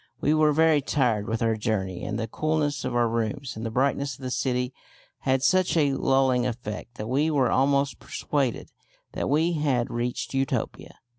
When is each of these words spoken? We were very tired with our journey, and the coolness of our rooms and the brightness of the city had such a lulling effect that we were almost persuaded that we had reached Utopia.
We 0.19 0.33
were 0.33 0.51
very 0.51 0.81
tired 0.81 1.27
with 1.27 1.43
our 1.43 1.55
journey, 1.55 2.03
and 2.03 2.17
the 2.17 2.27
coolness 2.27 2.83
of 2.83 2.95
our 2.95 3.07
rooms 3.07 3.55
and 3.55 3.63
the 3.63 3.69
brightness 3.69 4.15
of 4.17 4.23
the 4.23 4.31
city 4.31 4.73
had 5.19 5.43
such 5.43 5.77
a 5.77 5.93
lulling 5.93 6.43
effect 6.47 6.95
that 6.95 7.05
we 7.05 7.29
were 7.29 7.51
almost 7.51 7.99
persuaded 7.99 8.71
that 9.11 9.29
we 9.29 9.51
had 9.53 9.91
reached 9.91 10.33
Utopia. 10.33 10.95